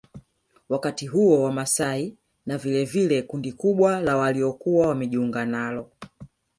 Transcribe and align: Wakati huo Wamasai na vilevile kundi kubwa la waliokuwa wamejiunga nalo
Wakati 0.69 1.07
huo 1.07 1.43
Wamasai 1.43 2.15
na 2.45 2.57
vilevile 2.57 3.21
kundi 3.21 3.51
kubwa 3.53 4.01
la 4.01 4.17
waliokuwa 4.17 4.87
wamejiunga 4.87 5.45
nalo 5.45 5.91